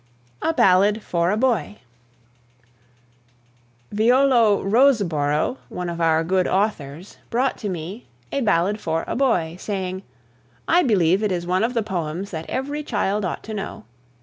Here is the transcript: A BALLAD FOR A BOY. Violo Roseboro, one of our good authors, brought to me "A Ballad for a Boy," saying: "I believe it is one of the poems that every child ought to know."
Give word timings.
A 0.41 0.51
BALLAD 0.51 1.03
FOR 1.03 1.29
A 1.29 1.37
BOY. 1.37 1.77
Violo 3.93 4.63
Roseboro, 4.63 5.57
one 5.69 5.89
of 5.89 6.01
our 6.01 6.23
good 6.23 6.47
authors, 6.47 7.19
brought 7.29 7.55
to 7.59 7.69
me 7.69 8.07
"A 8.31 8.41
Ballad 8.41 8.79
for 8.81 9.03
a 9.05 9.15
Boy," 9.15 9.57
saying: 9.59 10.01
"I 10.67 10.81
believe 10.81 11.21
it 11.21 11.31
is 11.31 11.45
one 11.45 11.63
of 11.63 11.75
the 11.75 11.83
poems 11.83 12.31
that 12.31 12.49
every 12.49 12.81
child 12.81 13.23
ought 13.23 13.43
to 13.43 13.53
know." 13.53 13.83